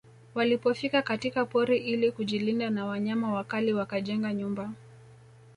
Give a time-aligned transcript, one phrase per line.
[0.35, 4.71] Walipofika katika pori hilo ili kujilinda na wanyama wakali wakajenga nyumba